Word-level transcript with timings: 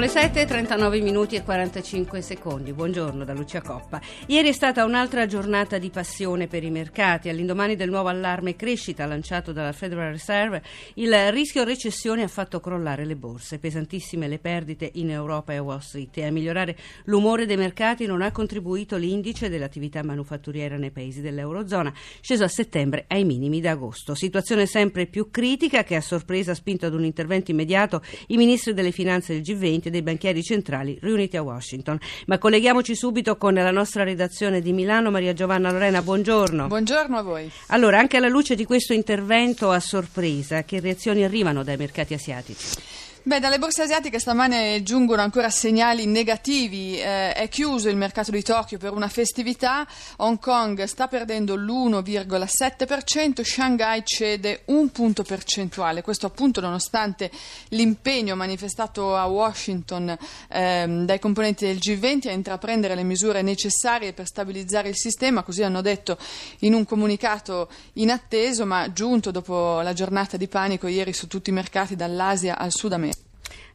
Le 0.00 0.06
7.39 0.06 1.02
minuti 1.02 1.36
e 1.36 1.42
45 1.42 2.22
secondi. 2.22 2.72
Buongiorno 2.72 3.22
da 3.22 3.34
Lucia 3.34 3.60
Coppa. 3.60 4.00
Ieri 4.28 4.48
è 4.48 4.52
stata 4.52 4.86
un'altra 4.86 5.26
giornata 5.26 5.76
di 5.76 5.90
passione 5.90 6.46
per 6.46 6.64
i 6.64 6.70
mercati. 6.70 7.28
All'indomani 7.28 7.76
del 7.76 7.90
nuovo 7.90 8.08
allarme 8.08 8.56
crescita 8.56 9.04
lanciato 9.04 9.52
dalla 9.52 9.72
Federal 9.72 10.12
Reserve, 10.12 10.62
il 10.94 11.30
rischio 11.32 11.64
recessione 11.64 12.22
ha 12.22 12.28
fatto 12.28 12.60
crollare 12.60 13.04
le 13.04 13.14
borse. 13.14 13.58
Pesantissime 13.58 14.26
le 14.26 14.38
perdite 14.38 14.90
in 14.94 15.10
Europa 15.10 15.52
e 15.52 15.56
a 15.56 15.62
Wall 15.62 15.80
Street 15.80 16.16
e 16.16 16.24
a 16.24 16.30
migliorare 16.30 16.78
l'umore 17.04 17.44
dei 17.44 17.58
mercati 17.58 18.06
non 18.06 18.22
ha 18.22 18.32
contribuito 18.32 18.96
l'indice 18.96 19.50
dell'attività 19.50 20.02
manufatturiera 20.02 20.78
nei 20.78 20.92
paesi 20.92 21.20
dell'Eurozona, 21.20 21.92
sceso 22.22 22.44
a 22.44 22.48
settembre 22.48 23.04
ai 23.06 23.24
minimi 23.24 23.60
d'agosto. 23.60 24.14
Situazione 24.14 24.64
sempre 24.64 25.04
più 25.04 25.30
critica 25.30 25.84
che 25.84 25.96
a 25.96 26.00
sorpresa 26.00 26.52
ha 26.52 26.54
spinto 26.54 26.86
ad 26.86 26.94
un 26.94 27.04
intervento 27.04 27.50
immediato 27.50 28.00
i 28.28 28.38
ministri 28.38 28.72
delle 28.72 28.92
finanze 28.92 29.34
del 29.34 29.42
G20 29.42 29.88
e 29.90 29.92
dei 29.92 30.02
banchieri 30.02 30.42
centrali 30.42 30.96
riuniti 31.02 31.36
a 31.36 31.42
Washington. 31.42 31.98
Ma 32.26 32.38
colleghiamoci 32.38 32.94
subito 32.94 33.36
con 33.36 33.54
la 33.54 33.70
nostra 33.70 34.04
redazione 34.04 34.60
di 34.60 34.72
Milano, 34.72 35.10
Maria 35.10 35.34
Giovanna 35.34 35.70
Lorena, 35.70 36.00
buongiorno. 36.00 36.68
Buongiorno 36.68 37.18
a 37.18 37.22
voi. 37.22 37.50
Allora, 37.66 37.98
anche 37.98 38.16
alla 38.16 38.28
luce 38.28 38.54
di 38.54 38.64
questo 38.64 38.94
intervento 38.94 39.70
a 39.70 39.80
sorpresa, 39.80 40.62
che 40.62 40.80
reazioni 40.80 41.24
arrivano 41.24 41.62
dai 41.62 41.76
mercati 41.76 42.14
asiatici? 42.14 43.08
Beh, 43.22 43.38
dalle 43.38 43.58
borse 43.58 43.82
asiatiche 43.82 44.18
stamane 44.18 44.82
giungono 44.82 45.20
ancora 45.20 45.50
segnali 45.50 46.06
negativi. 46.06 46.98
Eh, 46.98 47.34
è 47.34 47.48
chiuso 47.50 47.90
il 47.90 47.96
mercato 47.96 48.30
di 48.30 48.42
Tokyo 48.42 48.78
per 48.78 48.92
una 48.92 49.08
festività. 49.08 49.86
Hong 50.16 50.38
Kong 50.38 50.82
sta 50.84 51.06
perdendo 51.06 51.54
l'1,7%, 51.54 53.42
Shanghai 53.42 54.02
cede 54.06 54.62
un 54.66 54.88
punto 54.90 55.22
percentuale. 55.22 56.00
Questo 56.00 56.24
appunto 56.24 56.62
nonostante 56.62 57.30
l'impegno 57.68 58.36
manifestato 58.36 59.14
a 59.14 59.26
Washington 59.26 60.16
ehm, 60.48 61.04
dai 61.04 61.18
componenti 61.18 61.66
del 61.66 61.76
G20 61.76 62.28
a 62.28 62.32
intraprendere 62.32 62.94
le 62.94 63.02
misure 63.02 63.42
necessarie 63.42 64.14
per 64.14 64.28
stabilizzare 64.28 64.88
il 64.88 64.96
sistema, 64.96 65.42
così 65.42 65.62
hanno 65.62 65.82
detto 65.82 66.16
in 66.60 66.72
un 66.72 66.86
comunicato 66.86 67.68
inatteso, 67.92 68.64
ma 68.64 68.90
giunto 68.94 69.30
dopo 69.30 69.82
la 69.82 69.92
giornata 69.92 70.38
di 70.38 70.48
panico 70.48 70.86
ieri 70.86 71.12
su 71.12 71.26
tutti 71.26 71.50
i 71.50 71.52
mercati 71.52 71.96
dall'Asia 71.96 72.56
al 72.56 72.72
Sud 72.72 72.94
America. 72.94 73.19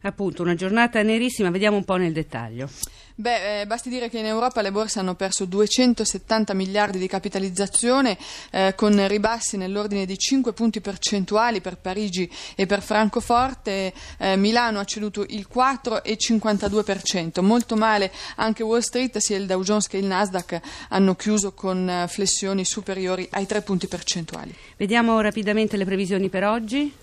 Appunto, 0.06 0.44
una 0.44 0.54
giornata 0.54 1.02
nerissima, 1.02 1.50
vediamo 1.50 1.78
un 1.78 1.84
po' 1.84 1.96
nel 1.96 2.14
dettaglio. 2.14 2.70
Beh, 3.18 3.62
eh, 3.62 3.66
basti 3.66 3.90
dire 3.90 4.08
che 4.08 4.20
in 4.20 4.26
Europa 4.26 4.62
le 4.62 4.72
borse 4.72 5.00
hanno 5.00 5.16
perso 5.16 5.46
270 5.46 6.54
miliardi 6.54 7.00
di 7.00 7.08
capitalizzazione 7.08 8.18
eh, 8.52 8.74
con 8.76 9.08
ribassi 9.08 9.58
nell'ordine 9.58 10.06
di 10.06 10.16
5 10.16 10.54
punti 10.54 10.80
percentuali 10.80 11.60
per 11.60 11.78
Parigi 11.78 12.30
e 12.56 12.68
per 12.68 12.84
Francoforte. 12.84 13.94
Eh, 14.20 14.36
Milano 14.36 14.80
ha 14.80 14.84
ceduto 14.84 15.26
il 15.30 15.48
4,52%. 15.52 17.42
Molto 17.42 17.76
male 17.76 18.12
anche 18.36 18.62
Wall 18.62 18.82
Street, 18.82 19.18
sia 19.18 19.38
il 19.38 19.48
Dow 19.48 19.64
Jones 19.64 19.88
che 19.88 19.98
il 19.98 20.06
Nasdaq 20.06 20.60
hanno 20.90 21.16
chiuso 21.16 21.54
con 21.54 21.90
eh, 21.90 22.08
flessioni 22.08 22.64
superiori 22.64 23.28
ai 23.32 23.48
3 23.48 23.62
punti 23.64 23.88
percentuali. 23.88 24.54
Vediamo 24.78 25.20
rapidamente 25.20 25.78
le 25.78 25.86
previsioni 25.86 26.30
per 26.30 26.44
oggi. 26.44 26.94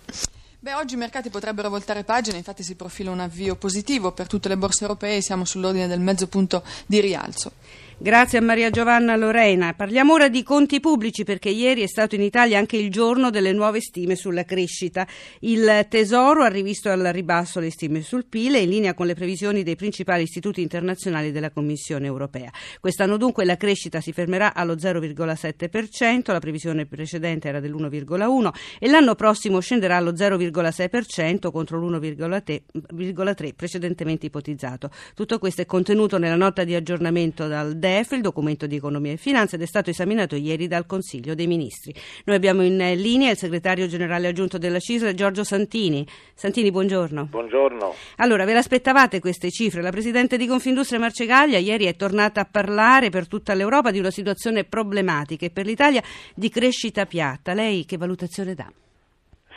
Beh, 0.63 0.75
oggi 0.75 0.95
i 0.95 0.97
mercati 0.97 1.29
potrebbero 1.29 1.69
voltare 1.69 2.05
pagina, 2.05 2.37
infatti 2.37 2.63
si 2.63 2.77
profila 2.77 3.11
un 3.11 3.19
avvio 3.19 3.57
positivo 3.57 4.13
per 4.13 4.29
tutte 4.29 4.49
le 4.49 4.57
borse 4.57 4.83
europee, 4.83 5.21
siamo 5.21 5.45
sull'ordine 5.45 5.89
del 5.89 5.99
mezzo 5.99 6.29
punto 6.29 6.63
di 6.87 7.01
rialzo. 7.01 7.55
Grazie 8.03 8.39
a 8.39 8.41
Maria 8.41 8.69
Giovanna 8.71 9.15
Lorena. 9.15 9.75
Parliamo 9.75 10.15
ora 10.15 10.29
di 10.29 10.43
conti 10.43 10.81
pubblici 10.81 11.23
perché 11.23 11.51
ieri 11.51 11.83
è 11.83 11.87
stato 11.87 12.17
in 12.17 12.23
Italia 12.23 12.59
anche 12.59 12.77
il 12.77 12.91
giorno 12.91 13.31
delle 13.31 13.53
nuove 13.53 13.81
stime 13.81 14.17
sulla 14.17 14.43
crescita. 14.45 15.07
Il 15.39 15.87
Tesoro 15.89 16.43
ha 16.43 16.49
rivisto 16.49 16.91
al 16.91 16.99
ribasso 17.13 17.61
le 17.61 17.71
stime 17.71 18.03
sul 18.03 18.27
PIL 18.27 18.57
in 18.57 18.71
linea 18.71 18.95
con 18.95 19.07
le 19.07 19.15
previsioni 19.15 19.63
dei 19.63 19.77
principali 19.77 20.25
istituti 20.25 20.63
internazionali 20.63 21.31
della 21.31 21.53
Commissione 21.53 22.07
europea. 22.07 22.51
Quest'anno 22.81 23.17
dunque 23.17 23.45
la 23.45 23.57
crescita 23.57 24.01
si 24.01 24.13
fermerà 24.13 24.53
allo 24.53 24.75
0,7%, 24.75 26.33
la 26.33 26.41
previsione 26.41 26.87
precedente 26.87 27.47
era 27.47 27.61
dell'1,1% 27.61 28.51
e 28.81 28.89
l'anno 28.89 29.15
prossimo 29.15 29.61
scenderà 29.61 29.99
allo 29.99 30.11
0,6% 30.11 31.53
contro 31.53 31.79
l'1,3% 31.79 33.53
precedentemente 33.55 34.27
ipotizzato. 34.27 34.91
Tutto 35.15 35.39
questo 35.39 35.61
è 35.63 35.67
contenuto 35.67 36.19
nella 36.19 36.35
nota 36.35 36.65
di 36.65 36.75
aggiornamento 36.75 37.47
dal 37.47 37.77
DEF 37.77 37.91
DEF, 37.93 38.13
il 38.13 38.23
documento 38.23 38.67
di 38.67 38.77
economia 38.77 39.13
e 39.13 39.17
finanza, 39.17 39.57
ed 39.57 39.63
è 39.63 39.67
stato 39.67 39.91
esaminato 39.91 40.35
ieri 40.35 40.67
dal 40.67 40.87
Consiglio 40.87 41.35
dei 41.35 41.47
Ministri. 41.47 41.95
Noi 42.25 42.37
abbiamo 42.37 42.63
in 42.63 42.77
linea 42.97 43.31
il 43.31 43.37
segretario 43.37 43.87
generale 43.87 44.29
aggiunto 44.29 44.57
della 44.57 44.79
CISL, 44.79 45.13
Giorgio 45.13 45.45
Santini. 45.45 46.07
Santini, 46.35 46.71
buongiorno. 46.71 47.27
Buongiorno. 47.27 47.95
Allora, 48.17 48.45
ve 48.45 48.55
l'aspettavate 48.55 49.21
queste 49.21 49.51
cifre? 49.51 49.83
La 49.83 49.91
Presidente 49.91 50.37
di 50.37 50.47
Confindustria 50.47 50.99
Marcegaglia 50.99 51.59
ieri 51.59 51.85
è 51.85 51.95
tornata 51.95 52.41
a 52.41 52.49
parlare 52.51 53.11
per 53.11 53.29
tutta 53.29 53.55
l'Europa 53.55 53.91
di 53.91 53.99
una 53.99 54.11
situazione 54.11 54.65
problematica 54.65 55.47
e 55.47 55.51
per 55.51 55.67
l'Italia 55.67 56.03
di 56.35 56.49
crescita 56.49 57.05
piatta. 57.05 57.53
Lei 57.53 57.85
che 57.85 57.97
valutazione 57.97 58.55
dà? 58.55 58.73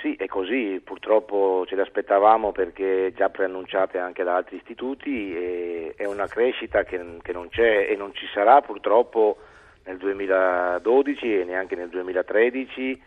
Sì, 0.06 0.14
è 0.18 0.28
così, 0.28 0.80
purtroppo 0.84 1.66
ce 1.68 1.74
le 1.74 1.82
aspettavamo 1.82 2.52
perché 2.52 3.12
già 3.16 3.32
preannunciate 3.32 3.98
anche 3.98 4.22
da 4.22 4.36
altri 4.36 4.58
istituti 4.58 5.34
è 5.96 6.06
una 6.06 6.28
crescita 6.28 6.84
che, 6.84 7.18
che 7.24 7.34
non 7.34 7.50
c'è 7.50 7.88
e 7.90 7.96
non 7.96 8.14
ci 8.14 8.28
sarà 8.32 8.62
purtroppo 8.62 9.38
nel 9.86 9.98
2012 9.98 11.40
e 11.40 11.44
neanche 11.44 11.76
nel 11.76 11.90
2013 11.90 13.02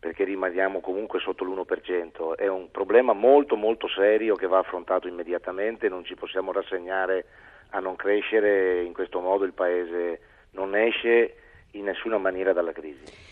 perché 0.00 0.24
rimaniamo 0.24 0.80
comunque 0.80 1.20
sotto 1.20 1.44
l'1%. 1.44 2.34
È 2.34 2.48
un 2.48 2.68
problema 2.72 3.12
molto 3.12 3.54
molto 3.54 3.86
serio 3.86 4.34
che 4.34 4.48
va 4.48 4.58
affrontato 4.58 5.06
immediatamente, 5.06 5.88
non 5.88 6.04
ci 6.04 6.16
possiamo 6.16 6.50
rassegnare 6.50 7.26
a 7.68 7.78
non 7.78 7.94
crescere, 7.94 8.82
in 8.82 8.92
questo 8.92 9.20
modo 9.20 9.44
il 9.44 9.52
Paese 9.52 10.20
non 10.54 10.74
esce 10.74 11.32
in 11.74 11.84
nessuna 11.84 12.18
maniera 12.18 12.52
dalla 12.52 12.72
crisi. 12.72 13.29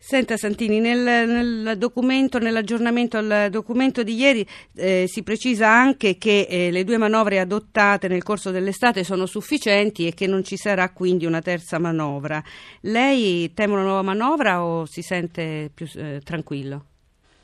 Senta 0.00 0.36
Santini, 0.36 0.78
nel, 0.78 1.28
nel 1.28 1.76
documento, 1.76 2.38
nell'aggiornamento 2.38 3.18
al 3.18 3.48
documento 3.50 4.04
di 4.04 4.14
ieri 4.14 4.46
eh, 4.76 5.06
si 5.08 5.24
precisa 5.24 5.68
anche 5.68 6.16
che 6.16 6.46
eh, 6.48 6.70
le 6.70 6.84
due 6.84 6.98
manovre 6.98 7.40
adottate 7.40 8.06
nel 8.06 8.22
corso 8.22 8.52
dell'estate 8.52 9.02
sono 9.02 9.26
sufficienti 9.26 10.06
e 10.06 10.14
che 10.14 10.28
non 10.28 10.44
ci 10.44 10.56
sarà 10.56 10.92
quindi 10.92 11.26
una 11.26 11.40
terza 11.40 11.80
manovra. 11.80 12.40
Lei 12.82 13.52
teme 13.52 13.72
una 13.72 13.82
nuova 13.82 14.02
manovra 14.02 14.62
o 14.62 14.86
si 14.86 15.02
sente 15.02 15.68
più 15.74 15.86
eh, 15.96 16.20
tranquillo? 16.24 16.84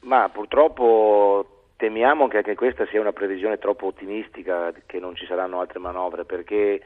Ma 0.03 0.29
purtroppo 0.29 1.73
temiamo 1.77 2.29
che 2.29 2.39
anche 2.39 2.55
questa 2.55 2.87
sia 2.87 3.01
una 3.01 3.13
previsione 3.13 3.59
troppo 3.59 3.87
ottimistica, 3.87 4.73
che 4.87 5.01
non 5.01 5.17
ci 5.17 5.27
saranno 5.27 5.61
altre 5.61 5.81
manovre, 5.81 6.25
perché 6.25 6.81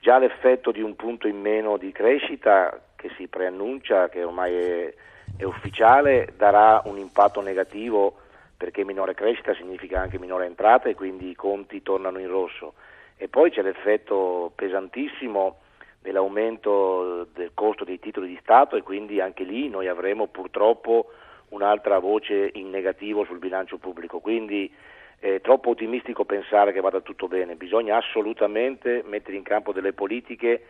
già 0.00 0.18
l'effetto 0.18 0.72
di 0.72 0.82
un 0.82 0.96
punto 0.96 1.28
in 1.28 1.40
meno 1.40 1.76
di 1.76 1.92
crescita 1.92 2.80
che 2.96 3.10
si 3.16 3.28
preannuncia, 3.28 4.08
che 4.08 4.24
ormai 4.24 4.54
è 4.54 4.94
è 5.36 5.44
ufficiale 5.44 6.34
darà 6.36 6.82
un 6.84 6.98
impatto 6.98 7.40
negativo 7.40 8.16
perché 8.56 8.84
minore 8.84 9.14
crescita 9.14 9.54
significa 9.54 10.00
anche 10.00 10.18
minore 10.18 10.44
entrata 10.44 10.88
e 10.88 10.94
quindi 10.94 11.30
i 11.30 11.34
conti 11.34 11.82
tornano 11.82 12.18
in 12.18 12.28
rosso. 12.28 12.74
E 13.16 13.28
poi 13.28 13.50
c'è 13.50 13.62
l'effetto 13.62 14.52
pesantissimo 14.54 15.60
dell'aumento 15.98 17.26
del 17.32 17.52
costo 17.54 17.84
dei 17.84 17.98
titoli 17.98 18.28
di 18.28 18.38
Stato 18.42 18.76
e 18.76 18.82
quindi 18.82 19.20
anche 19.20 19.44
lì 19.44 19.70
noi 19.70 19.88
avremo 19.88 20.26
purtroppo 20.26 21.10
un'altra 21.50 21.98
voce 21.98 22.50
in 22.54 22.68
negativo 22.68 23.24
sul 23.24 23.38
bilancio 23.38 23.78
pubblico. 23.78 24.20
Quindi 24.20 24.70
è 25.20 25.40
troppo 25.42 25.70
ottimistico 25.70 26.24
pensare 26.24 26.72
che 26.72 26.80
vada 26.80 27.00
tutto 27.00 27.28
bene, 27.28 27.54
bisogna 27.54 27.98
assolutamente 27.98 29.04
mettere 29.06 29.36
in 29.36 29.42
campo 29.42 29.72
delle 29.72 29.92
politiche 29.92 30.60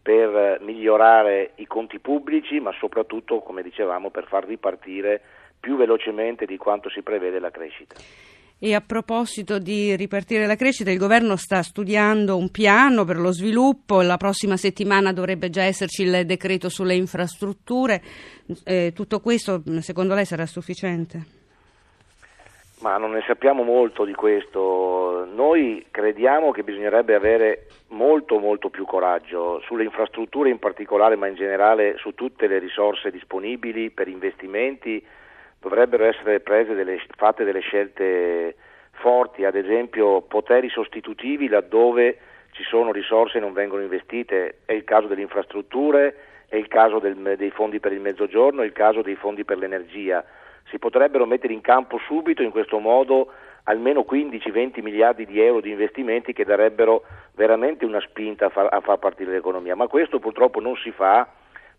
per 0.00 0.60
migliorare 0.62 1.52
i 1.56 1.66
conti 1.66 1.98
pubblici, 1.98 2.60
ma 2.60 2.72
soprattutto, 2.78 3.40
come 3.40 3.62
dicevamo, 3.62 4.10
per 4.10 4.26
far 4.26 4.46
ripartire 4.46 5.20
più 5.58 5.76
velocemente 5.76 6.46
di 6.46 6.56
quanto 6.56 6.88
si 6.88 7.02
prevede 7.02 7.40
la 7.40 7.50
crescita. 7.50 7.96
E 8.60 8.74
a 8.74 8.80
proposito 8.80 9.58
di 9.58 9.94
ripartire 9.96 10.46
la 10.46 10.56
crescita, 10.56 10.90
il 10.90 10.98
governo 10.98 11.36
sta 11.36 11.62
studiando 11.62 12.36
un 12.36 12.50
piano 12.50 13.04
per 13.04 13.18
lo 13.18 13.32
sviluppo, 13.32 14.00
la 14.00 14.16
prossima 14.16 14.56
settimana 14.56 15.12
dovrebbe 15.12 15.50
già 15.50 15.62
esserci 15.62 16.02
il 16.02 16.24
decreto 16.24 16.68
sulle 16.68 16.94
infrastrutture. 16.94 18.00
Eh, 18.64 18.92
tutto 18.94 19.20
questo 19.20 19.62
secondo 19.80 20.14
lei 20.14 20.24
sarà 20.24 20.46
sufficiente? 20.46 21.37
Ma 22.80 22.96
non 22.96 23.10
ne 23.10 23.24
sappiamo 23.26 23.64
molto 23.64 24.04
di 24.04 24.14
questo. 24.14 25.26
Noi 25.32 25.86
crediamo 25.90 26.52
che 26.52 26.62
bisognerebbe 26.62 27.14
avere 27.14 27.66
molto 27.88 28.38
molto 28.38 28.70
più 28.70 28.84
coraggio 28.84 29.60
sulle 29.64 29.82
infrastrutture 29.82 30.48
in 30.48 30.60
particolare, 30.60 31.16
ma 31.16 31.26
in 31.26 31.34
generale 31.34 31.96
su 31.98 32.14
tutte 32.14 32.46
le 32.46 32.58
risorse 32.58 33.10
disponibili 33.10 33.90
per 33.90 34.06
investimenti. 34.06 35.04
Dovrebbero 35.60 36.04
essere 36.04 36.40
delle, 36.74 37.02
fatte 37.16 37.42
delle 37.42 37.60
scelte 37.60 38.54
forti, 38.92 39.44
ad 39.44 39.56
esempio 39.56 40.20
poteri 40.22 40.68
sostitutivi 40.68 41.48
laddove 41.48 42.18
ci 42.52 42.62
sono 42.62 42.92
risorse 42.92 43.38
e 43.38 43.40
non 43.40 43.52
vengono 43.52 43.82
investite, 43.82 44.58
è 44.64 44.72
il 44.72 44.84
caso 44.84 45.08
delle 45.08 45.22
infrastrutture, 45.22 46.16
è 46.48 46.54
il 46.54 46.68
caso 46.68 47.00
del, 47.00 47.34
dei 47.36 47.50
fondi 47.50 47.80
per 47.80 47.92
il 47.92 48.00
mezzogiorno, 48.00 48.62
è 48.62 48.66
il 48.66 48.72
caso 48.72 49.02
dei 49.02 49.16
fondi 49.16 49.44
per 49.44 49.58
l'energia 49.58 50.24
si 50.68 50.78
potrebbero 50.78 51.26
mettere 51.26 51.52
in 51.52 51.60
campo 51.60 51.98
subito 51.98 52.42
in 52.42 52.50
questo 52.50 52.78
modo 52.78 53.28
almeno 53.64 54.04
15-20 54.08 54.82
miliardi 54.82 55.26
di 55.26 55.40
euro 55.40 55.60
di 55.60 55.70
investimenti 55.70 56.32
che 56.32 56.44
darebbero 56.44 57.02
veramente 57.34 57.84
una 57.84 58.00
spinta 58.00 58.46
a 58.46 58.48
far, 58.48 58.68
a 58.70 58.80
far 58.80 58.98
partire 58.98 59.32
l'economia, 59.32 59.76
ma 59.76 59.86
questo 59.86 60.18
purtroppo 60.18 60.60
non 60.60 60.74
si 60.76 60.90
fa 60.90 61.28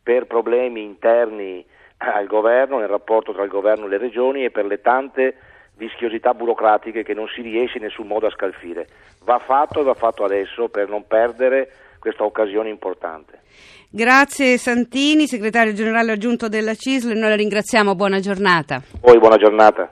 per 0.02 0.26
problemi 0.26 0.84
interni 0.84 1.66
al 1.98 2.28
governo, 2.28 2.78
nel 2.78 2.88
rapporto 2.88 3.34
tra 3.34 3.44
il 3.44 3.50
governo 3.50 3.86
e 3.86 3.90
le 3.90 3.98
regioni 3.98 4.44
e 4.44 4.52
per 4.52 4.66
le 4.66 4.82
tante 4.82 5.36
vischiosità 5.76 6.34
burocratiche 6.34 7.04
che 7.04 7.14
non 7.14 7.28
si 7.28 7.42
riesce 7.42 7.78
in 7.78 7.84
nessun 7.84 8.08
modo 8.08 8.28
a 8.28 8.32
scalfire. 8.32 8.88
Va 9.24 9.40
fatto 9.40 9.80
e 9.80 9.84
va 9.84 9.94
fatto 9.94 10.24
adesso 10.24 10.70
per 10.70 10.90
non 10.90 11.08
perdere 11.08 11.72
questa 12.00 12.24
occasione 12.24 12.70
importante. 12.70 13.42
Grazie 13.90 14.58
Santini, 14.58 15.28
segretario 15.28 15.74
generale 15.74 16.12
aggiunto 16.12 16.48
della 16.48 16.76
CISL, 16.76 17.18
noi 17.18 17.30
la 17.30 17.36
ringraziamo, 17.36 17.96
buona 17.96 18.20
giornata. 18.20 18.82
Poi 19.00 19.18
buona 19.18 19.38
giornata. 19.38 19.92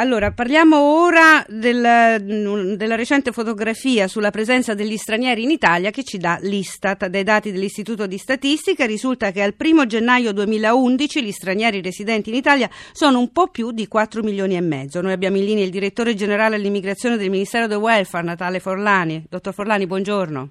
Allora, 0.00 0.30
parliamo 0.30 1.02
ora 1.02 1.44
del, 1.48 2.76
della 2.76 2.94
recente 2.94 3.32
fotografia 3.32 4.06
sulla 4.06 4.30
presenza 4.30 4.72
degli 4.72 4.96
stranieri 4.96 5.42
in 5.42 5.50
Italia 5.50 5.90
che 5.90 6.04
ci 6.04 6.18
dà 6.18 6.38
l'Istat. 6.40 7.06
Dai 7.06 7.24
dati 7.24 7.50
dell'Istituto 7.50 8.06
di 8.06 8.16
Statistica 8.16 8.86
risulta 8.86 9.32
che 9.32 9.42
al 9.42 9.54
1 9.58 9.86
gennaio 9.86 10.32
2011 10.32 11.24
gli 11.24 11.32
stranieri 11.32 11.82
residenti 11.82 12.28
in 12.30 12.36
Italia 12.36 12.70
sono 12.92 13.18
un 13.18 13.32
po' 13.32 13.48
più 13.48 13.72
di 13.72 13.88
4 13.88 14.22
milioni 14.22 14.54
e 14.54 14.60
mezzo. 14.60 15.00
Noi 15.00 15.12
abbiamo 15.12 15.38
in 15.38 15.44
linea 15.44 15.64
il 15.64 15.70
direttore 15.70 16.14
generale 16.14 16.54
all'immigrazione 16.54 17.16
del 17.16 17.30
Ministero 17.30 17.66
del 17.66 17.78
Welfare, 17.78 18.24
Natale 18.24 18.60
Forlani. 18.60 19.24
Dottor 19.28 19.52
Forlani, 19.52 19.88
buongiorno. 19.88 20.50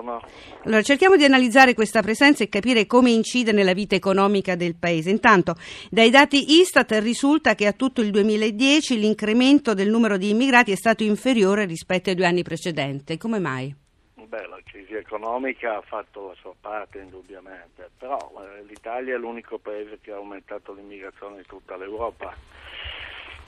Buongiorno. 0.00 0.20
Allora, 0.64 0.82
cerchiamo 0.82 1.16
di 1.16 1.24
analizzare 1.24 1.74
questa 1.74 2.02
presenza 2.02 2.44
e 2.44 2.48
capire 2.48 2.86
come 2.86 3.10
incide 3.10 3.52
nella 3.52 3.72
vita 3.72 3.94
economica 3.94 4.54
del 4.54 4.76
Paese. 4.76 5.10
Intanto, 5.10 5.54
dai 5.90 6.10
dati 6.10 6.58
Istat 6.60 6.92
risulta 7.00 7.54
che 7.54 7.66
a 7.66 7.72
tutto 7.72 8.00
il 8.00 8.10
2010 8.10 8.98
l'incremento 8.98 9.74
del 9.74 9.88
numero 9.88 10.16
di 10.16 10.30
immigrati 10.30 10.72
è 10.72 10.76
stato 10.76 11.02
inferiore 11.02 11.64
rispetto 11.64 12.10
ai 12.10 12.16
due 12.16 12.26
anni 12.26 12.42
precedenti. 12.42 13.16
Come 13.16 13.38
mai? 13.38 13.74
Beh, 14.14 14.46
la 14.48 14.60
crisi 14.64 14.94
economica 14.94 15.76
ha 15.76 15.82
fatto 15.82 16.28
la 16.28 16.34
sua 16.40 16.54
parte 16.60 16.98
indubbiamente, 16.98 17.90
però 17.96 18.18
eh, 18.18 18.64
l'Italia 18.64 19.14
è 19.14 19.18
l'unico 19.18 19.58
paese 19.58 19.98
che 20.00 20.10
ha 20.10 20.16
aumentato 20.16 20.72
l'immigrazione 20.72 21.38
in 21.38 21.46
tutta 21.46 21.76
l'Europa 21.76 22.34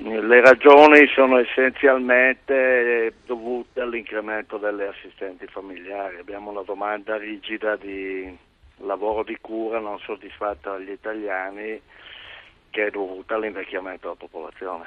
le 0.01 0.41
ragioni 0.41 1.09
sono 1.13 1.39
essenzialmente 1.39 3.15
dovute 3.27 3.81
all'incremento 3.81 4.57
delle 4.57 4.89
assistenti 4.89 5.47
familiari. 5.47 6.19
Abbiamo 6.19 6.51
una 6.51 6.63
domanda 6.63 7.17
rigida 7.17 7.77
di 7.77 8.37
lavoro 8.79 9.25
di 9.25 9.37
cura 9.41 9.81
non 9.81 9.99
soddisfatta 9.99 10.73
dagli 10.73 10.91
italiani 10.91 11.81
che 12.71 12.87
è 12.87 12.91
dovuta 12.91 13.35
all'invecchiamento 13.35 14.03
della 14.03 14.15
popolazione. 14.15 14.87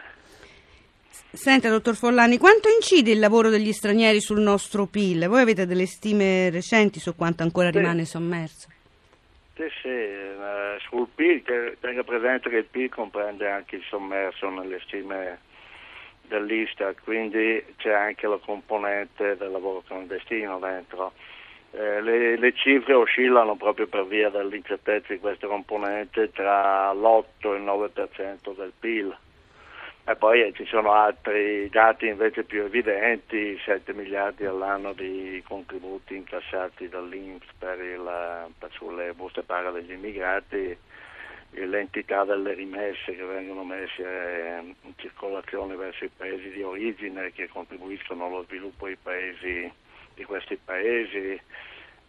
Senta, 1.34 1.69
dottor 1.69 1.96
Follani, 1.96 2.38
quanto 2.38 2.69
incide 2.69 3.12
il 3.12 3.19
lavoro 3.19 3.50
degli 3.50 3.74
stranieri 3.74 4.22
sul 4.22 4.40
nostro 4.40 4.86
PIL? 4.86 5.28
Voi 5.28 5.42
avete 5.42 5.66
delle 5.66 5.86
stime 5.86 6.50
recenti 6.50 7.00
su 7.00 7.16
quanto 7.16 7.44
ancora 7.44 7.69
sì. 7.72 7.78
rimane 7.78 8.06
sommerso? 8.06 8.68
Sì, 9.62 9.69
sì, 9.84 9.90
eh, 9.90 10.78
sul 10.90 11.08
PIL, 11.13 11.44
tenga 11.80 12.04
presente 12.04 12.50
che 12.50 12.58
il 12.58 12.66
PIL 12.66 12.90
comprende 12.90 13.48
anche 13.48 13.75
il 13.75 13.84
sommerso 13.84 14.50
nelle 14.50 14.80
stime 14.80 15.38
dell'Istat, 16.24 17.00
quindi 17.04 17.63
c'è 17.75 17.92
anche 17.92 18.25
la 18.25 18.40
componente 18.44 19.38
del 19.38 19.52
lavoro 19.52 19.84
clandestino 19.86 20.58
dentro. 20.58 21.13
Eh, 21.74 22.02
le, 22.02 22.38
le, 22.38 22.54
cifre 22.54 22.94
oscillano 22.94 23.56
proprio 23.56 23.86
per 23.86 24.08
via 24.08 24.30
dell'incertezza 24.30 25.13
di 25.13 25.19
queste 25.19 25.46
componenti 25.46 26.31
tra 26.31 26.92
l'8 26.94 27.24
e 27.42 27.56
il 27.56 27.62
9% 27.62 28.56
del 28.56 28.74
PIL. 28.80 29.16
E 30.03 30.15
poi 30.15 30.42
eh, 30.42 30.51
ci 30.53 30.65
sono 30.65 30.94
altri 30.94 31.69
dati 31.69 32.07
invece 32.07 32.44
più 32.44 32.63
evidenti, 32.63 33.57
7 33.63 33.94
miliardi 33.94 34.45
all'anno 34.45 34.94
di 34.94 35.44
contributi 35.48 36.15
incassati 36.15 36.89
dall'Inps 36.89 37.48
per, 37.59 37.80
il, 37.80 38.51
per 38.57 38.71
sulle 38.71 39.13
buste 39.13 39.44
paga 39.44 39.69
degli 39.69 39.92
immigrati, 39.92 40.75
l'entità 41.51 42.24
delle 42.24 42.53
rimesse 42.53 43.15
che 43.15 43.24
vengono 43.24 43.63
messe 43.63 44.01
eh, 44.01 44.75
in 44.81 44.94
circolazione 44.95 45.75
verso 45.75 46.06
i 46.06 46.09
paesi 46.15 46.50
di 46.50 46.63
origine 46.63 47.31
che 47.31 47.47
contribuiscono 47.47 48.25
allo 48.25 48.44
sviluppo 48.47 48.88
paesi, 49.04 49.71
di 50.15 50.24
questi 50.24 50.57
paesi, 50.57 51.39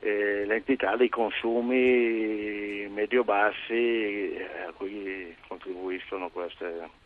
l'entità 0.00 0.96
dei 0.96 1.10
consumi 1.10 2.88
medio-bassi 2.88 4.34
eh, 4.34 4.48
a 4.66 4.72
cui 4.72 5.36
contribuiscono 5.46 6.30
queste 6.30 7.00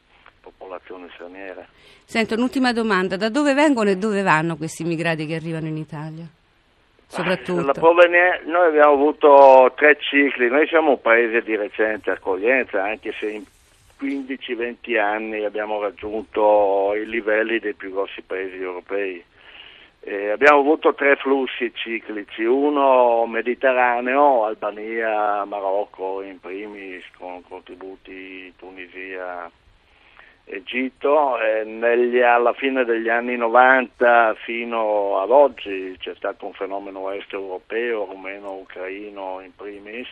popolazione 0.52 1.08
straniera. 1.14 1.66
Sento 2.04 2.34
un'ultima 2.34 2.72
domanda, 2.72 3.16
da 3.16 3.28
dove 3.28 3.54
vengono 3.54 3.90
e 3.90 3.96
dove 3.96 4.22
vanno 4.22 4.56
questi 4.56 4.82
immigrati 4.82 5.26
che 5.26 5.34
arrivano 5.34 5.66
in 5.66 5.76
Italia? 5.76 6.25
Soprattutto. 7.08 7.72
Provenienza, 7.72 8.43
noi 8.46 8.69
abbiamo 8.69 8.93
avuto 8.93 9.72
tre 9.76 9.96
cicli, 10.00 10.48
noi 10.48 10.66
siamo 10.66 10.90
un 10.90 11.00
paese 11.00 11.43
di 11.43 11.56
recente 11.56 12.10
accoglienza, 12.10 12.82
anche 12.82 13.12
se 13.19 13.31
in 13.31 13.44
15-20 14.00 14.98
anni 14.98 15.44
abbiamo 15.44 15.81
raggiunto 15.81 16.92
i 16.94 17.06
livelli 17.06 17.58
dei 17.58 17.75
più 17.75 17.92
grossi 17.92 18.22
paesi 18.22 18.56
europei. 18.56 19.25
Eh, 20.00 20.31
abbiamo 20.31 20.60
avuto 20.60 20.94
tre 20.94 21.16
flussi 21.16 21.72
ciclici, 21.75 22.44
uno 22.44 23.26
mediterraneo, 23.26 24.44
Albania, 24.44 25.44
Marocco 25.44 26.22
in 26.22 26.38
primis, 26.38 27.02
con 27.19 27.42
contributi 27.42 28.52
Tunisia, 28.56 29.50
Egitto, 30.48 31.40
eh, 31.40 31.64
negli, 31.64 32.20
alla 32.20 32.52
fine 32.52 32.84
degli 32.84 33.08
anni 33.08 33.37
90 33.37 34.37
fino 34.44 35.19
ad 35.19 35.31
oggi 35.31 35.96
c'è 35.98 36.14
stato 36.14 36.46
un 36.46 36.52
fenomeno 36.52 37.10
est 37.10 37.32
europeo, 37.32 38.04
rumeno-ucraino 38.04 39.40
in 39.40 39.52
primis, 39.56 40.06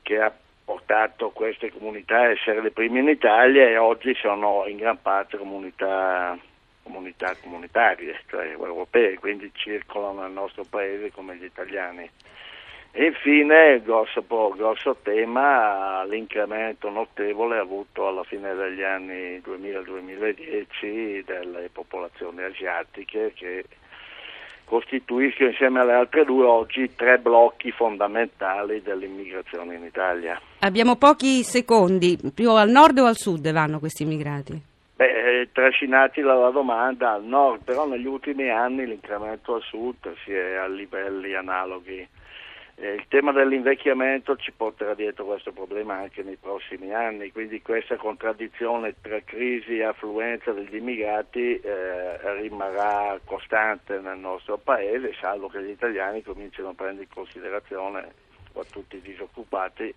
che 0.00 0.18
ha 0.18 0.32
portato 0.64 1.28
queste 1.28 1.70
comunità 1.70 2.20
a 2.20 2.30
essere 2.30 2.62
le 2.62 2.70
prime 2.70 3.00
in 3.00 3.08
Italia 3.08 3.68
e 3.68 3.76
oggi 3.76 4.14
sono 4.14 4.64
in 4.66 4.78
gran 4.78 5.02
parte 5.02 5.36
comunità, 5.36 6.38
comunità 6.82 7.36
comunitarie, 7.42 8.22
cioè 8.26 8.46
europee, 8.46 9.18
quindi 9.18 9.50
circolano 9.52 10.22
nel 10.22 10.32
nostro 10.32 10.64
paese 10.64 11.12
come 11.12 11.36
gli 11.36 11.44
italiani. 11.44 12.08
E 12.96 13.06
infine 13.06 13.82
grosso, 13.82 14.24
grosso 14.54 14.96
tema, 15.02 16.04
l'incremento 16.04 16.88
notevole 16.90 17.58
avuto 17.58 18.06
alla 18.06 18.22
fine 18.22 18.54
degli 18.54 18.84
anni 18.84 19.42
2000-2010 19.44 21.24
delle 21.24 21.70
popolazioni 21.72 22.44
asiatiche 22.44 23.32
che 23.34 23.64
costituiscono 24.64 25.48
insieme 25.48 25.80
alle 25.80 25.94
altre 25.94 26.24
due 26.24 26.46
oggi 26.46 26.94
tre 26.94 27.18
blocchi 27.18 27.72
fondamentali 27.72 28.80
dell'immigrazione 28.80 29.74
in 29.74 29.82
Italia. 29.82 30.40
Abbiamo 30.60 30.94
pochi 30.94 31.42
secondi, 31.42 32.16
più 32.32 32.52
al 32.52 32.70
nord 32.70 32.98
o 32.98 33.06
al 33.06 33.16
sud 33.16 33.50
vanno 33.50 33.80
questi 33.80 34.04
immigrati? 34.04 34.62
Beh, 34.94 35.40
eh, 35.40 35.48
trascinati 35.50 36.20
dalla 36.20 36.50
domanda 36.50 37.14
al 37.14 37.24
nord, 37.24 37.64
però 37.64 37.88
negli 37.88 38.06
ultimi 38.06 38.50
anni 38.50 38.86
l'incremento 38.86 39.56
al 39.56 39.62
sud 39.62 40.14
si 40.24 40.30
è 40.30 40.54
a 40.54 40.68
livelli 40.68 41.34
analoghi 41.34 42.06
eh, 42.76 42.94
il 42.94 43.04
tema 43.08 43.30
dell'invecchiamento 43.30 44.36
ci 44.36 44.50
porterà 44.50 44.94
dietro 44.94 45.24
questo 45.24 45.52
problema 45.52 45.94
anche 45.94 46.22
nei 46.22 46.36
prossimi 46.36 46.92
anni, 46.92 47.30
quindi 47.30 47.62
questa 47.62 47.96
contraddizione 47.96 48.96
tra 49.00 49.20
crisi 49.22 49.78
e 49.78 49.84
affluenza 49.84 50.52
degli 50.52 50.76
immigrati 50.76 51.60
eh, 51.60 52.40
rimarrà 52.40 53.18
costante 53.24 54.00
nel 54.00 54.18
nostro 54.18 54.58
paese, 54.58 55.14
salvo 55.20 55.48
che 55.48 55.62
gli 55.62 55.70
italiani 55.70 56.22
cominciano 56.22 56.70
a 56.70 56.74
prendere 56.74 57.04
in 57.04 57.14
considerazione, 57.14 58.12
soprattutto 58.46 58.96
i 58.96 59.00
disoccupati, 59.00 59.94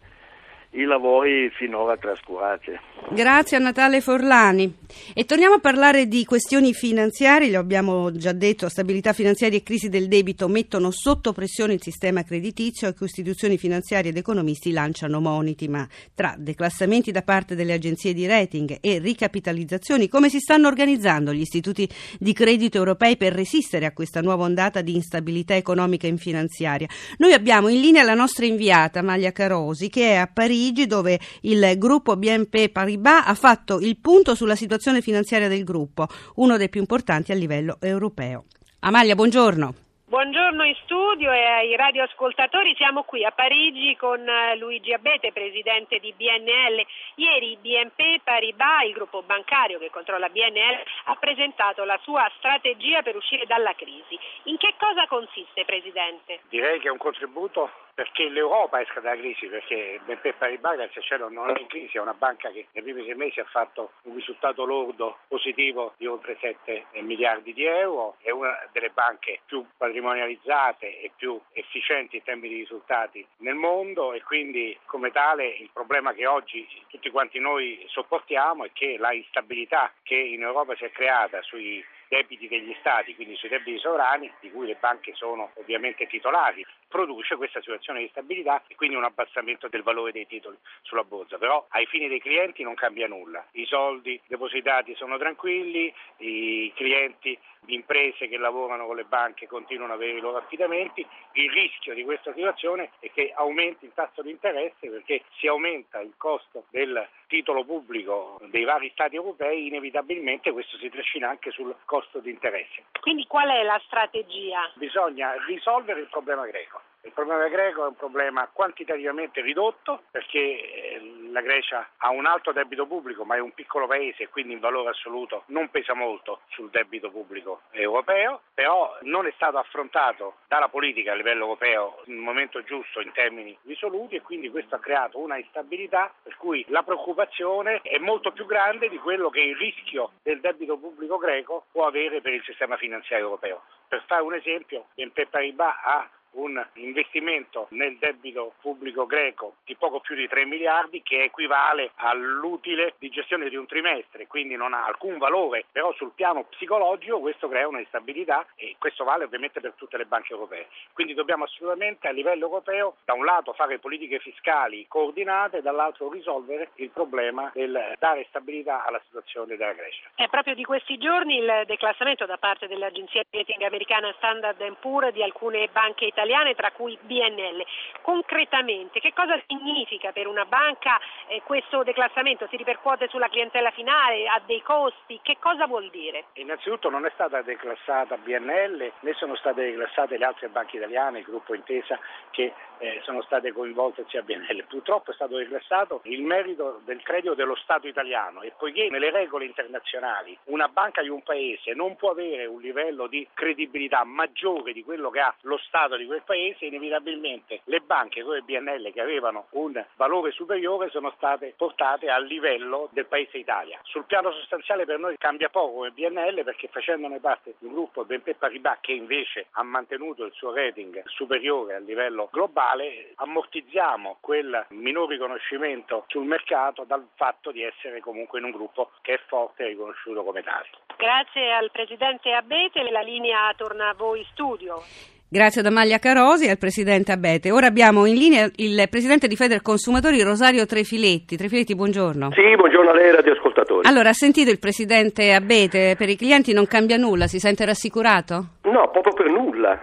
i 0.72 0.84
lavori 0.84 1.50
finora 1.52 1.96
trascurati. 1.96 2.72
Grazie 3.10 3.58
a 3.58 3.60
Natale 3.62 4.02
Forlani. 4.02 4.76
E 5.14 5.24
torniamo 5.24 5.56
a 5.56 5.60
parlare 5.60 6.08
di 6.08 6.26
questioni 6.26 6.74
finanziarie, 6.74 7.50
lo 7.50 7.60
abbiamo 7.60 8.12
già 8.12 8.34
detto, 8.34 8.68
stabilità 8.68 9.14
finanziaria 9.14 9.58
e 9.58 9.64
crisi 9.64 9.88
del 9.88 10.08
debito 10.08 10.48
mettono 10.50 10.92
sotto 10.92 11.32
pressione 11.32 11.74
il 11.74 11.82
sistema 11.82 12.24
creditizio 12.24 12.90
e 12.90 12.94
che 12.94 13.06
istituzioni 13.06 13.58
finanziarie 13.58 14.12
ed 14.12 14.18
economisti 14.18 14.72
lanciano 14.72 15.22
moniti, 15.22 15.70
ma 15.70 15.88
tra 16.14 16.36
declassamenti 16.38 17.12
da 17.12 17.22
parte 17.22 17.56
delle 17.56 17.74
agenzie 17.74 18.14
di 18.14 18.28
rating 18.28 18.78
e 18.82 19.00
ricapitalizzazioni, 19.00 20.10
come 20.10 20.30
si 20.30 20.40
stanno 20.40 20.68
organizzando 20.68 21.34
gli 21.34 21.42
istituti 21.42 21.88
di 22.20 22.34
credito 22.34 22.78
europei 22.78 23.16
per 23.16 23.34
resistere 23.34 23.86
a 23.86 23.94
questa 23.94 24.22
nuova 24.22 24.44
ondata 24.44 24.82
di 24.82 24.96
instabilità 24.96 25.56
economica 25.56 26.08
e 26.08 26.18
finanziaria? 26.18 26.88
Noi 27.18 27.34
abbiamo 27.34 27.70
in 27.70 27.80
linea 27.80 28.04
la 28.04 28.16
nostra 28.16 28.46
inviata 28.46 29.02
Maglia 29.02 29.32
Carosi 29.32 29.90
che 29.90 30.10
è 30.10 30.16
a 30.16 30.28
Parigi 30.28 30.57
Parigi 30.58 30.88
dove 30.88 31.20
il 31.42 31.78
gruppo 31.78 32.18
BNP 32.18 32.72
Paribas 32.72 33.28
ha 33.28 33.36
fatto 33.36 33.78
il 33.80 34.00
punto 34.00 34.34
sulla 34.34 34.56
situazione 34.56 35.02
finanziaria 35.02 35.48
del 35.48 35.64
gruppo, 35.64 36.08
uno 36.38 36.58
dei 36.58 36.68
più 36.68 36.80
importanti 36.80 37.32
a 37.32 37.36
livello 37.36 37.78
europeo. 37.80 38.46
Amalia, 38.80 39.14
buongiorno. 39.14 39.86
Buongiorno 40.08 40.64
in 40.64 40.74
studio 40.84 41.32
e 41.32 41.44
ai 41.44 41.76
radioascoltatori, 41.76 42.74
siamo 42.76 43.04
qui 43.04 43.24
a 43.24 43.32
Parigi 43.32 43.96
con 43.98 44.18
eh, 44.28 44.56
Luigi 44.58 44.94
Abete, 44.94 45.32
presidente 45.32 46.00
di 46.00 46.12
BNL. 46.18 46.82
Ieri 47.16 47.58
BNP 47.62 48.24
Paribas, 48.24 48.88
il 48.88 48.94
gruppo 48.94 49.22
bancario 49.22 49.78
che 49.78 49.92
controlla 49.92 50.30
BNL, 50.30 50.82
ha 51.06 51.16
presentato 51.20 51.84
la 51.84 52.00
sua 52.02 52.26
strategia 52.38 53.04
per 53.04 53.16
uscire 53.16 53.46
dalla 53.46 53.76
crisi. 53.76 54.18
In 54.44 54.58
che 54.58 54.74
cosa 54.80 55.06
consiste, 55.08 55.66
presidente? 55.66 56.40
Direi 56.50 56.80
che 56.80 56.88
è 56.88 56.92
un 56.92 56.98
contributo 56.98 57.70
perché 57.98 58.30
l'Europa 58.30 58.80
esca 58.80 59.00
dalla 59.00 59.18
crisi, 59.18 59.48
perché 59.48 60.00
BNP 60.06 60.34
Paribas, 60.34 60.76
grazie 60.76 61.02
al 61.02 61.08
cielo, 61.08 61.30
non 61.30 61.50
è 61.50 61.60
in 61.60 61.66
crisi, 61.66 61.98
è 61.98 62.00
una 62.00 62.14
banca 62.14 62.52
che 62.52 62.68
nei 62.74 62.84
primi 62.84 63.04
sei 63.04 63.16
mesi 63.16 63.40
ha 63.40 63.46
fatto 63.46 63.94
un 64.04 64.14
risultato 64.14 64.66
lordo 64.66 65.18
positivo 65.28 65.96
di 65.98 66.06
oltre 66.06 66.38
7 66.40 66.86
miliardi 67.02 67.54
di 67.54 67.66
euro, 67.66 68.18
è 68.22 68.30
una 68.30 68.56
delle 68.72 68.92
banche 68.92 69.40
più 69.48 69.66
patrimonializzate 69.76 71.02
e 71.02 71.12
più 71.16 71.42
efficienti 71.54 72.18
in 72.18 72.24
termini 72.24 72.54
di 72.54 72.60
risultati 72.60 73.26
nel 73.38 73.56
mondo 73.56 74.14
e 74.14 74.22
quindi 74.22 74.78
come 74.86 75.10
tale 75.10 75.48
il 75.48 75.72
problema 75.74 76.14
che 76.14 76.28
oggi 76.28 76.68
tutti 76.90 77.10
quanti 77.10 77.40
noi 77.40 77.84
sopportiamo 77.88 78.66
è 78.66 78.70
che 78.74 78.98
la 79.00 79.12
instabilità 79.12 79.92
che 80.04 80.14
in 80.14 80.44
Europa 80.44 80.76
si 80.76 80.84
è 80.84 80.92
creata 80.92 81.42
sui 81.42 81.84
debiti 82.08 82.48
degli 82.48 82.76
stati, 82.80 83.16
quindi 83.16 83.36
sui 83.36 83.50
debiti 83.50 83.80
sovrani, 83.80 84.32
di 84.40 84.52
cui 84.52 84.68
le 84.68 84.78
banche 84.80 85.14
sono 85.14 85.52
ovviamente 85.56 86.08
titolari, 86.08 86.66
produce 86.88 87.36
questa 87.36 87.60
situazione 87.60 88.00
di 88.00 88.08
stabilità 88.10 88.64
e 88.68 88.76
quindi 88.76 88.96
un 88.96 89.04
abbassamento 89.04 89.68
del 89.68 89.84
valore 89.84 90.12
dei 90.12 90.28
titoli 90.28 90.58
sulla 90.82 91.04
borsa. 91.04 91.38
Però 91.38 91.66
ai 91.70 91.86
fini 91.86 92.08
dei 92.08 92.20
clienti 92.22 92.64
non 92.64 92.76
cambia 92.76 93.08
nulla. 93.08 93.46
I 93.52 93.66
soldi 93.66 94.20
depositati 94.28 94.96
sono 94.96 95.18
tranquilli, 95.18 95.94
i 96.18 96.72
clienti 96.76 97.38
imprese 97.68 98.28
che 98.28 98.38
lavorano 98.38 98.86
con 98.86 98.96
le 98.96 99.06
banche 99.06 99.48
continuano 99.48 99.94
ad 99.94 100.02
avere 100.02 100.18
i 100.18 100.22
loro 100.22 100.38
affidamenti, 100.38 101.06
il 101.34 101.52
rischio 101.52 101.94
di 101.94 102.04
questa 102.04 102.34
situazione 102.34 102.92
è 103.00 103.12
che 103.12 103.32
aumenti 103.36 103.86
il 103.86 103.92
tasso 103.94 104.22
di 104.22 104.32
interesse 104.32 104.90
perché 104.90 105.24
si 105.38 105.48
aumenta 105.48 106.00
il 106.00 106.14
costo 106.18 106.66
del 106.70 107.08
titolo 107.28 107.64
pubblico 107.64 108.40
dei 108.46 108.64
vari 108.64 108.90
Stati 108.92 109.16
europei, 109.16 109.68
inevitabilmente 109.68 110.52
questo 110.52 110.78
si 110.78 110.90
trascina 110.90 111.30
anche 111.30 111.52
sul 111.52 111.76
costo 111.86 112.20
di 112.20 112.30
interesse. 112.30 112.84
Quindi 113.02 113.26
qual 113.28 113.50
è 113.50 113.64
la 113.64 113.80
strategia? 113.86 114.72
Bisogna 114.76 115.34
risolvere 115.46 116.02
il 116.02 116.08
problema 116.08 116.46
greco. 116.46 116.82
Il 117.08 117.14
problema 117.14 117.48
greco 117.48 117.86
è 117.86 117.88
un 117.88 117.96
problema 117.96 118.50
quantitativamente 118.52 119.40
ridotto 119.40 120.04
perché 120.12 120.40
eh, 120.40 121.30
la 121.32 121.40
Grecia 121.40 121.92
ha 121.96 122.10
un 122.10 122.26
alto 122.26 122.52
debito 122.52 122.86
pubblico 122.86 123.24
ma 123.24 123.38
è 123.38 123.40
un 123.40 123.54
piccolo 123.54 123.88
paese 123.88 124.24
e 124.24 124.28
quindi 124.28 124.52
in 124.52 124.60
valore 124.60 124.90
assoluto 124.90 125.44
non 125.48 125.70
pesa 125.70 125.94
molto 125.94 126.42
sul 126.50 126.70
debito 126.70 127.10
pubblico 127.10 127.62
europeo, 127.72 128.42
però 128.54 128.98
non 129.04 129.26
è 129.26 129.32
stato 129.36 129.58
affrontato 129.58 130.40
dalla 130.50 130.68
politica 130.68 131.14
a 131.14 131.16
livello 131.16 131.46
europeo 131.46 132.02
nel 132.08 132.18
momento 132.18 132.62
giusto 132.64 133.00
in 133.00 133.14
termini 133.14 133.58
risoluti 133.64 134.16
e 134.16 134.22
quindi 134.22 134.50
questo 134.50 134.76
ha 134.76 134.80
creato 134.80 135.18
una 135.18 135.38
instabilità 135.38 136.14
per 136.22 136.36
cui 136.36 136.66
la 136.68 136.84
preoccupazione 136.84 137.80
è 137.84 138.00
molto 138.00 138.34
più 138.34 138.46
grande 138.46 138.90
di 138.90 138.98
quello 138.98 139.30
che 139.30 139.40
il 139.40 139.56
rischio 139.56 140.12
del 140.24 140.42
debito 140.42 140.78
pubblico 140.78 141.18
greco 141.18 141.68
può 141.72 141.88
avere 141.88 142.20
per 142.20 142.34
il 142.34 142.44
sistema 142.44 142.76
finanziario 142.76 143.28
europeo. 143.28 143.62
Per 143.88 144.04
fare 144.06 144.24
un 144.24 144.34
esempio, 144.34 144.88
BNP 144.94 145.28
Paribas 145.30 145.74
ha 145.86 146.10
un 146.38 146.64
investimento 146.74 147.68
nel 147.72 147.98
debito 147.98 148.54
pubblico 148.62 149.06
greco 149.06 149.56
di 149.66 149.76
poco 149.76 150.00
più 150.00 150.16
di 150.16 150.28
3 150.28 150.46
miliardi 150.46 151.02
che 151.02 151.24
equivale 151.24 151.92
all'utile 151.96 152.94
di 153.00 153.10
gestione 153.10 153.50
di 153.50 153.56
un 153.56 153.66
trimestre, 153.66 154.28
quindi 154.28 154.56
non 154.56 154.74
ha 154.74 154.86
alcun 154.86 155.18
valore, 155.18 155.66
però 155.72 155.94
sul 155.94 156.12
piano 156.14 156.44
psicologico 156.46 157.20
questo 157.20 157.48
crea 157.48 157.68
una 157.68 157.80
instabilità 157.80 158.46
e 158.56 158.76
questo 158.78 159.04
vale 159.04 159.24
ovviamente 159.24 159.60
per 159.60 159.74
tutte 159.76 159.98
le 159.98 160.06
banche 160.06 160.34
europee. 160.34 160.68
Quindi 160.94 161.14
dobbiamo 161.14 161.46
assolutamente 161.46 162.08
a 162.08 162.12
livello 162.12 162.46
europeo 162.46 162.98
da 163.04 163.14
un 163.14 163.26
lato 163.26 163.54
fare 163.54 163.80
politiche 163.80 164.20
fiscali 164.20 164.86
coordinate, 164.88 165.62
dall'altro 165.62 166.12
risolvere 166.12 166.70
il 166.76 166.90
problema 166.90 167.50
del 167.54 167.96
dare 168.00 168.26
stabilità 168.30 168.86
alla 168.86 169.02
situazione 169.06 169.56
della 169.56 169.74
Grecia. 169.74 170.10
È 170.16 170.28
proprio 170.28 170.54
di 170.54 170.64
questi 170.64 170.98
giorni 170.98 171.38
il 171.38 171.64
declassamento 171.66 172.26
da 172.26 172.38
parte 172.38 172.68
dell'agenzia 172.68 173.24
di 173.28 173.38
rating 173.38 173.62
americana 173.64 174.14
Standard 174.18 174.76
Poor's 174.80 175.14
di 175.14 175.24
alcune 175.24 175.68
banche 175.72 176.06
italiane 176.06 176.27
italiane, 176.28 176.54
tra 176.54 176.72
cui 176.72 176.98
BNL. 177.02 177.66
Concretamente, 178.02 179.00
che 179.00 179.14
cosa 179.14 179.40
significa 179.48 180.12
per 180.12 180.28
una 180.28 180.46
banca 180.46 181.00
eh, 181.28 181.42
questo 181.44 181.84
declassamento? 181.84 182.48
Si 182.50 182.58
ripercuote 182.58 183.08
sulla 183.08 183.30
clientela 183.30 183.72
finale, 183.72 184.28
ha 184.28 184.42
dei 184.46 184.62
costi? 184.62 185.20
Che 185.22 185.38
cosa 185.40 185.66
vuol 185.66 185.90
dire? 185.90 186.26
Innanzitutto 186.34 186.90
non 186.90 187.06
è 187.06 187.12
stata 187.14 187.42
declassata 187.42 188.18
BNL 188.18 188.92
né 189.00 189.14
sono 189.14 189.36
state 189.36 189.64
declassate 189.64 190.18
le 190.18 190.26
altre 190.26 190.50
banche 190.50 190.78
italiane, 190.78 191.20
il 191.20 191.26
gruppo 191.26 191.56
Intesa 191.56 191.98
che 192.32 192.54
eh, 192.80 193.00
sono 193.04 193.22
state 193.24 193.52
coinvolte 193.52 194.06
sia 194.10 194.22
BNL. 194.22 194.66
Purtroppo 194.68 195.12
è 195.12 195.14
stato 195.14 195.38
declassato 195.38 196.02
il 196.04 196.22
merito 196.22 196.82
del 196.86 197.02
credito 197.02 197.34
dello 197.34 197.56
Stato 197.56 197.88
italiano 197.88 198.42
e 198.42 198.54
poiché 198.58 198.90
nelle 198.90 199.12
regole 199.12 199.46
internazionali 199.46 200.38
una 200.46 200.68
banca 200.68 201.02
di 201.02 201.10
un 201.10 201.24
paese 201.24 201.74
non 201.74 201.96
può 201.96 202.12
avere 202.12 202.46
un 202.46 202.62
livello 202.62 203.08
di 203.08 203.28
credibilità 203.34 204.04
maggiore 204.04 204.74
di 204.74 204.84
quello 204.84 205.10
che 205.10 205.20
ha 205.20 205.34
lo 205.42 205.58
Stato 205.58 205.96
di 205.96 206.06
quel 206.06 206.17
paese, 206.24 206.66
inevitabilmente 206.66 207.62
le 207.66 207.80
banche 207.80 208.24
come 208.24 208.42
BNL 208.42 208.92
che 208.92 209.02
avevano 209.02 209.48
un 209.52 209.84
valore 209.96 210.32
superiore 210.32 210.90
sono 210.90 211.12
state 211.16 211.54
portate 211.58 212.10
al 212.10 212.26
livello 212.26 212.90
del 212.92 213.06
paese 213.06 213.38
Italia. 213.38 213.80
Sul 213.84 214.06
piano 214.06 214.32
sostanziale 214.32 214.86
per 214.86 215.00
noi 215.00 215.18
cambia 215.18 215.50
poco 215.50 215.74
come 215.74 215.92
BNL 215.92 216.44
perché 216.44 216.68
facendone 216.68 217.20
parte 217.20 217.56
di 217.60 217.68
un 217.68 217.74
gruppo 217.74 218.06
BNP 218.06 218.36
Paribas 218.36 218.78
che 218.82 218.94
invece 218.94 219.48
ha 219.52 219.64
mantenuto 219.64 220.24
il 220.26 220.32
suo 220.34 220.54
rating 220.54 221.04
superiore 221.06 221.76
a 221.76 221.80
livello 221.80 222.30
globale, 222.32 223.12
ammortizziamo 223.16 224.18
quel 224.20 224.66
minor 224.70 225.10
riconoscimento 225.10 226.06
sul 226.08 226.26
mercato 226.26 226.84
dal 226.84 227.06
fatto 227.16 227.52
di 227.52 227.64
essere 227.64 228.00
comunque 228.00 228.40
in 228.40 228.46
un 228.46 228.52
gruppo 228.52 228.92
che 229.02 229.16
è 229.16 229.20
forte 229.28 229.64
e 229.64 229.68
riconosciuto 229.68 230.24
come 230.24 230.44
tale. 230.44 230.68
Grazie 230.98 231.54
al 231.54 231.72
Presidente 231.72 232.34
Abete, 232.34 232.90
la 232.90 233.02
linea 233.02 233.54
torna 233.56 233.90
a 233.90 233.94
voi 233.94 234.26
studio. 234.32 234.82
Grazie 235.30 235.60
ad 235.60 235.68
Amalia 235.68 236.00
Carosi 236.00 236.46
e 236.46 236.52
al 236.52 236.58
Presidente 236.58 237.12
Abete. 237.12 237.52
Ora 237.52 237.68
abbiamo 237.68 238.06
in 238.06 238.16
linea 238.16 238.50
il 238.56 238.88
Presidente 238.90 239.28
di 239.28 239.36
Feder 239.36 239.62
Consumatori 239.62 240.22
Rosario 240.22 240.66
Trefiletti. 240.66 241.36
Trefiletti, 241.36 241.76
buongiorno. 241.76 242.32
Sì, 242.32 242.56
buongiorno 242.56 242.92
a 242.92 242.94
lei 242.94 243.12
radioascoltatori. 243.12 243.86
Allora, 243.90 244.08
ha 244.08 244.14
sentito 244.14 244.52
il 244.52 244.60
Presidente 244.60 245.34
Abete, 245.34 245.96
per 245.98 246.08
i 246.08 246.16
clienti 246.16 246.54
non 246.54 246.66
cambia 246.66 246.96
nulla, 246.96 247.28
si 247.28 247.40
sente 247.40 247.66
rassicurato? 247.66 248.56
No, 248.68 248.90
proprio 248.90 249.14
per 249.14 249.30
nulla. 249.30 249.78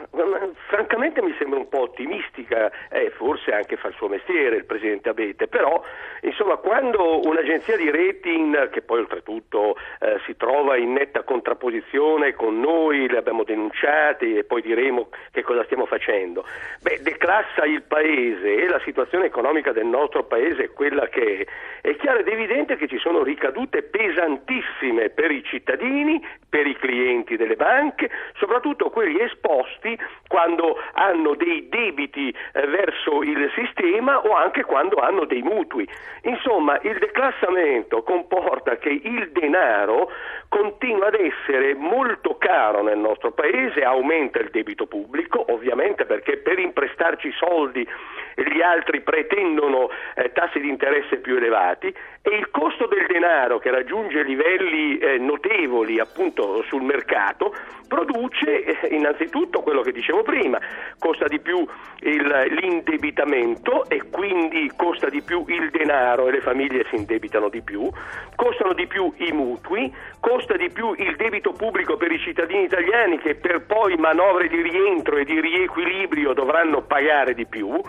Francamente 0.69 1.21
mi 1.21 1.35
sembra 1.39 1.59
un 1.59 1.69
po' 1.69 1.83
ottimistica, 1.83 2.71
eh, 2.89 3.13
forse 3.17 3.53
anche 3.53 3.77
fa 3.77 3.89
il 3.89 3.95
suo 3.95 4.09
mestiere 4.09 4.57
il 4.57 4.65
Presidente 4.65 5.11
Abete, 5.11 5.47
però 5.47 5.83
insomma 6.23 6.57
quando 6.57 7.21
un'agenzia 7.23 7.77
di 7.77 7.91
rating, 7.91 8.71
che 8.71 8.81
poi 8.81 9.01
oltretutto 9.01 9.77
eh, 10.01 10.21
si 10.27 10.37
trova 10.37 10.77
in 10.77 10.93
netta 10.93 11.23
contrapposizione 11.23 12.35
con 12.35 12.59
noi, 12.61 13.09
le 13.09 13.19
abbiamo 13.19 13.45
denunciate 13.45 14.39
e 14.39 14.45
poi 14.45 14.63
diremo 14.63 15.09
che 15.35 15.43
cosa 15.43 15.65
stiamo 15.65 15.85
facendo, 15.85 16.47
beh, 16.81 17.01
declassa 17.03 17.65
il 17.65 17.83
Paese 17.83 18.55
e 18.55 18.69
la 18.69 18.81
situazione 18.85 19.27
economica 19.27 19.73
del 19.73 19.85
nostro 19.85 20.23
Paese 20.23 20.65
è 20.65 20.73
quella 20.73 21.09
che 21.09 21.45
è, 21.81 21.89
è 21.89 21.97
chiaro 21.97 22.21
ed 22.21 22.29
evidente 22.29 22.77
che 22.77 22.87
ci 22.87 22.99
sono 22.99 23.25
ricadute 23.25 23.83
pesantissime 23.83 25.11
per 25.11 25.33
i 25.33 25.43
cittadini, 25.43 26.25
per 26.49 26.69
i 26.69 26.77
clienti 26.77 27.37
delle 27.37 27.57
banche, 27.57 28.11
soprattutto 28.37 28.91
quelli 28.91 29.21
esposti 29.21 29.99
quando 30.29 30.79
hanno 30.93 31.35
dei 31.35 31.69
debiti 31.69 32.29
eh, 32.29 32.67
verso 32.69 33.23
il 33.23 33.51
sistema 33.57 34.21
o 34.21 34.35
anche 34.35 34.63
quando 34.63 34.99
hanno 34.99 35.25
dei 35.25 35.43
mutui. 35.43 35.89
Insomma, 36.23 36.79
il 36.83 36.97
declassamento 36.99 38.05
comporta 38.05 38.77
che 38.77 38.91
il 38.91 39.31
denaro 39.33 40.13
continua 40.49 41.09
ad 41.09 41.15
essere 41.15 41.75
molto 41.75 42.37
caro 42.39 42.83
nel 42.83 42.99
nostro 42.99 43.33
paese, 43.33 43.83
aumenta 43.83 44.39
il 44.39 44.51
debito 44.51 44.87
pubblico, 44.87 45.24
ovviamente 45.49 46.05
perché 46.05 46.39
per 46.39 46.59
imprestarci 46.59 47.33
soldi 47.33 47.87
gli 48.35 48.61
altri 48.61 49.01
pretendono 49.01 49.91
eh, 50.15 50.33
tassi 50.33 50.61
di 50.61 50.69
interesse 50.69 51.19
più 51.19 51.37
elevati 51.37 51.95
e 52.23 52.37
il 52.37 52.51
costo 52.51 52.87
del 52.87 53.07
denaro 53.07 53.59
che 53.59 53.71
raggiunge 53.71 54.23
livelli 54.23 54.99
eh, 54.99 55.19
notevoli 55.19 56.01
appunto 56.01 56.63
sul 56.63 56.83
mercato 56.83 57.55
produce 57.87 58.65
eh, 58.65 58.95
innanzitutto 58.95 59.61
quello 59.61 59.83
che 59.83 59.93
dicevo 59.93 60.23
prima, 60.23 60.59
costa 60.99 61.27
di 61.27 61.39
più 61.39 61.65
il, 62.01 62.57
l'indebitamento 62.59 63.89
e 63.89 64.03
quindi 64.11 64.71
costa 64.77 65.09
di 65.09 65.23
più 65.23 65.45
il 65.49 65.71
denaro 65.71 66.29
e 66.29 66.33
le 66.33 66.41
famiglie 66.41 66.87
si 66.89 66.97
indebitano 66.97 67.49
di 67.49 67.63
più, 67.63 67.89
costano 68.35 68.73
di 68.73 68.87
più 68.87 69.13
i 69.19 69.33
mutui, 69.33 69.93
costa 70.19 70.57
di 70.57 70.71
più 70.71 70.95
il 70.97 71.15
debito 71.17 71.53
pubblico 71.53 71.97
per 71.97 72.11
i 72.11 72.19
cittadini 72.19 72.65
italiani 72.65 73.19
che 73.19 73.35
per 73.35 73.65
poi 73.67 73.97
manovre 73.97 74.49
di 74.49 74.61
rientro 74.61 75.14
e 75.17 75.25
di 75.25 75.41
riequilibrio 75.41 76.33
dovranno 76.33 76.83
pagare 76.83 77.35
di 77.35 77.47
più 77.47 77.81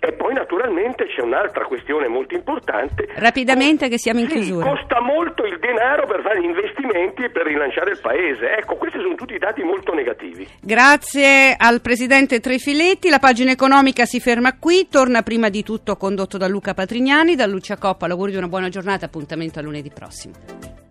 e 0.00 0.12
poi 0.12 0.32
naturalmente 0.32 1.06
c'è 1.06 1.22
un'altra 1.22 1.64
questione 1.64 2.06
molto 2.06 2.34
importante. 2.34 3.08
Rapidamente 3.16 3.88
che 3.88 3.98
siamo 3.98 4.20
in 4.20 4.28
sì, 4.28 4.34
chiusura. 4.34 4.68
Costa 4.70 5.00
molto 5.00 5.44
il 5.44 5.58
denaro 5.58 6.06
per 6.06 6.22
fare 6.22 6.40
investimenti 6.40 7.24
e 7.24 7.30
per 7.30 7.46
rilanciare 7.46 7.90
il 7.90 7.98
paese. 8.00 8.56
Ecco, 8.58 8.76
questi 8.76 8.98
sono 9.00 9.14
tutti 9.16 9.36
dati 9.38 9.62
molto 9.62 9.92
negativi. 9.92 10.46
Grazie 10.60 11.56
al 11.56 11.80
Presidente 11.80 12.38
Trefiletti, 12.38 13.08
la 13.08 13.18
pagina 13.18 13.50
economica 13.50 14.04
si 14.04 14.20
ferma 14.20 14.56
qui, 14.56 14.86
torna 14.88 15.22
prima 15.22 15.48
di 15.48 15.64
tutto 15.64 15.96
condotto 15.96 16.38
da 16.38 16.46
Luca 16.46 16.74
Patrignani, 16.74 17.34
da 17.34 17.46
Lucia 17.46 17.76
Coppa, 17.76 18.06
l'augurio 18.06 18.34
di 18.34 18.38
una 18.38 18.48
buona 18.48 18.68
giornata, 18.68 19.06
appuntamento 19.06 19.58
a 19.58 19.62
lunedì 19.62 19.90
prossimo. 19.90 20.87